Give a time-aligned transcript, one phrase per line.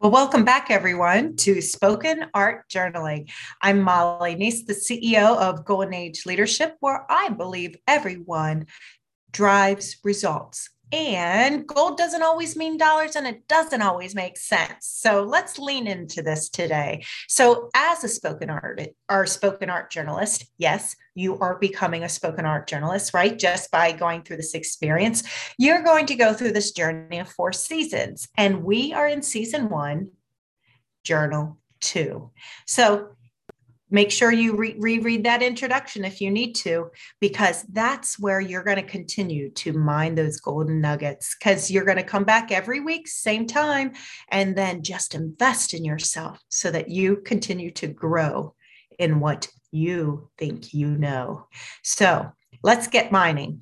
[0.00, 3.30] Well, welcome back, everyone, to Spoken Art Journaling.
[3.62, 8.66] I'm Molly Nece, the CEO of Golden Age Leadership, where I believe everyone
[9.30, 10.68] drives results.
[10.92, 14.86] And gold doesn't always mean dollars and it doesn't always make sense.
[14.86, 17.04] So let's lean into this today.
[17.28, 18.80] So, as a spoken art
[19.10, 23.36] or spoken art journalist, yes, you are becoming a spoken art journalist, right?
[23.38, 25.22] Just by going through this experience,
[25.58, 28.28] you're going to go through this journey of four seasons.
[28.36, 30.10] And we are in season one,
[31.02, 32.30] journal two.
[32.66, 33.10] So
[33.94, 36.90] make sure you re- reread that introduction if you need to
[37.20, 41.96] because that's where you're going to continue to mine those golden nuggets because you're going
[41.96, 43.92] to come back every week same time
[44.30, 48.52] and then just invest in yourself so that you continue to grow
[48.98, 51.46] in what you think you know.
[51.84, 52.32] So
[52.64, 53.60] let's get mining.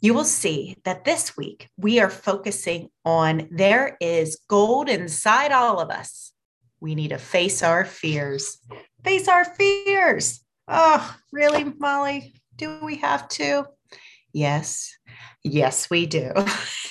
[0.00, 5.78] You will see that this week we are focusing on there is gold inside all
[5.78, 6.32] of us
[6.84, 8.58] we need to face our fears
[9.04, 10.40] face our fears.
[10.66, 12.34] Oh, really, Molly?
[12.56, 13.66] Do we have to?
[14.32, 14.96] Yes.
[15.44, 16.32] Yes, we do.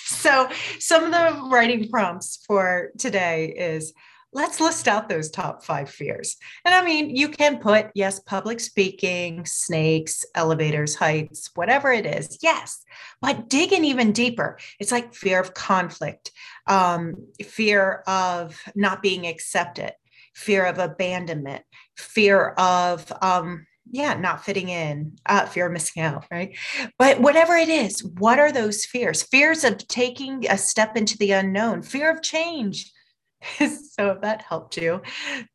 [0.05, 0.47] so,
[0.79, 3.93] some of the writing prompts for today is
[4.31, 6.37] let's list out those top five fears.
[6.65, 12.37] And I mean, you can put, yes, public speaking, snakes, elevators, heights, whatever it is.
[12.41, 12.83] Yes.
[13.21, 14.59] But dig even deeper.
[14.79, 16.31] It's like fear of conflict,
[16.67, 19.93] um, fear of not being accepted,
[20.33, 21.63] fear of abandonment,
[21.95, 26.57] fear of um, yeah, not fitting in, uh, fear of missing out, right?
[26.97, 29.23] But whatever it is, what are those fears?
[29.23, 32.91] Fears of taking a step into the unknown, fear of change.
[33.57, 35.01] so if that helped you,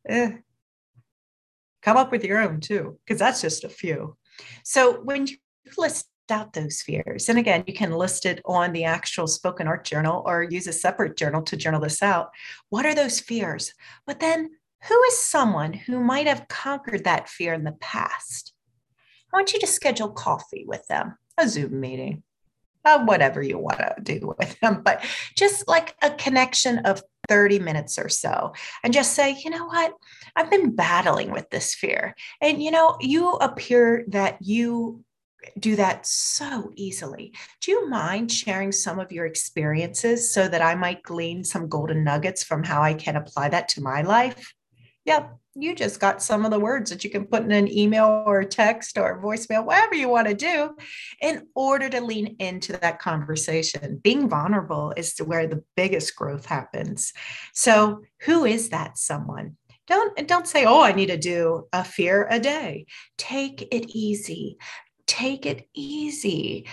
[0.08, 0.32] eh,
[1.82, 4.16] come up with your own too, because that's just a few.
[4.62, 5.36] So when you
[5.76, 9.84] list out those fears, and again, you can list it on the actual spoken art
[9.84, 12.30] journal or use a separate journal to journal this out.
[12.68, 13.72] What are those fears?
[14.06, 14.50] But then
[14.88, 18.52] who is someone who might have conquered that fear in the past?
[19.32, 22.22] I want you to schedule coffee with them, a Zoom meeting,
[22.84, 25.04] uh, whatever you want to do with them, but
[25.36, 29.92] just like a connection of 30 minutes or so and just say, you know what?
[30.34, 32.14] I've been battling with this fear.
[32.41, 35.04] And, you know, you appear that you
[35.59, 37.32] do that so easily.
[37.60, 42.04] Do you mind sharing some of your experiences so that I might glean some golden
[42.04, 44.53] nuggets from how I can apply that to my life?
[45.04, 48.22] Yep, you just got some of the words that you can put in an email
[48.27, 50.77] or text or voicemail, whatever you want to do,
[51.21, 54.00] in order to lean into that conversation.
[54.03, 57.12] Being vulnerable is where the biggest growth happens.
[57.54, 59.56] So, who is that someone?
[59.87, 62.84] Don't don't say, "Oh, I need to do a fear a day."
[63.16, 64.59] Take it easy.
[65.08, 66.66] Take it easy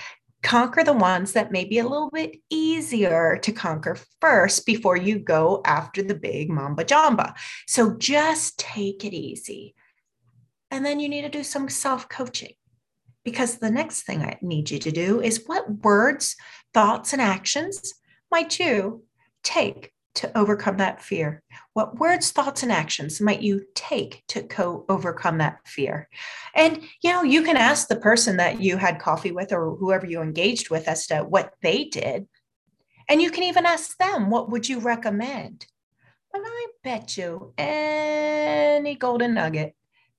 [0.46, 5.18] conquer the ones that may be a little bit easier to conquer first before you
[5.18, 7.34] go after the big mamba jamba.
[7.66, 9.74] So just take it easy.
[10.70, 12.54] And then you need to do some self coaching
[13.24, 16.36] because the next thing I need you to do is what words,
[16.76, 17.96] thoughts, and actions
[18.30, 19.04] might you
[19.44, 21.44] take to overcome that fear?
[21.74, 26.10] What words, thoughts, and actions might you take to co overcome that fear?
[26.56, 30.06] And you know, you can ask the person that you had coffee with or whoever
[30.06, 32.28] you engaged with as to what they did.
[33.08, 35.66] And you can even ask them, what would you recommend?
[36.34, 39.76] And I bet you any golden nugget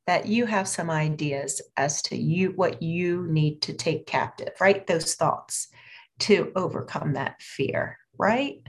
[0.06, 4.86] that you have some ideas as to you what you need to take captive, right?
[4.86, 5.68] Those thoughts
[6.20, 8.62] to overcome that fear, right?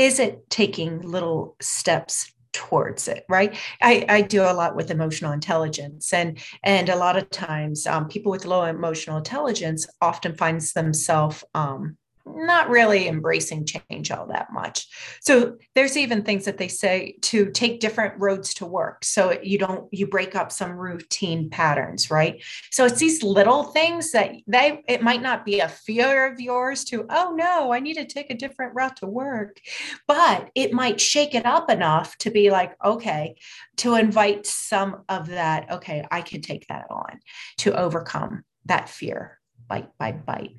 [0.00, 3.56] Is it taking little steps towards it right?
[3.80, 8.08] I, I do a lot with emotional intelligence and and a lot of times um,
[8.08, 11.96] people with low emotional intelligence often finds themselves um,
[12.36, 14.86] not really embracing change all that much.
[15.20, 19.04] So there's even things that they say to take different roads to work.
[19.04, 22.42] So you don't you break up some routine patterns, right?
[22.70, 26.84] So it's these little things that they it might not be a fear of yours
[26.84, 29.60] to, oh no, I need to take a different route to work,
[30.06, 33.36] but it might shake it up enough to be like, okay,
[33.78, 37.20] to invite some of that, okay, I can take that on
[37.58, 39.40] to overcome that fear
[39.70, 40.56] bite by bite.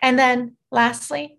[0.00, 1.38] And then lastly,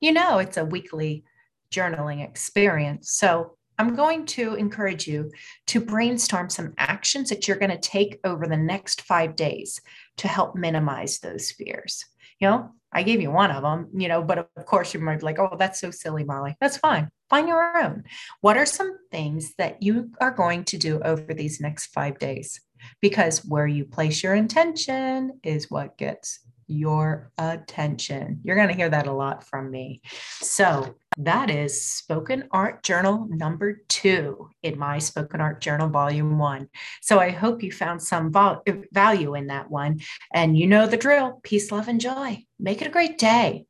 [0.00, 1.24] you know it's a weekly
[1.72, 3.10] journaling experience.
[3.12, 5.30] So I'm going to encourage you
[5.68, 9.80] to brainstorm some actions that you're going to take over the next five days
[10.18, 12.04] to help minimize those fears.
[12.40, 15.20] You know, I gave you one of them, you know, but of course you might
[15.20, 16.56] be like, oh, that's so silly, Molly.
[16.60, 17.08] That's fine.
[17.30, 18.04] Find your own.
[18.42, 22.60] What are some things that you are going to do over these next five days?
[23.00, 28.40] Because where you place your intention is what gets your attention.
[28.44, 30.00] You're going to hear that a lot from me.
[30.40, 36.68] So, that is Spoken Art Journal number two in my Spoken Art Journal volume one.
[37.02, 40.00] So, I hope you found some value in that one.
[40.32, 42.44] And you know the drill peace, love, and joy.
[42.58, 43.66] Make it a great day.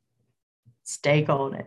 [0.85, 1.65] Stay golden.